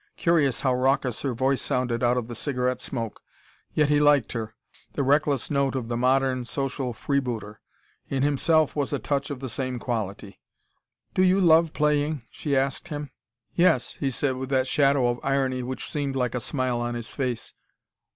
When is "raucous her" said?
0.73-1.35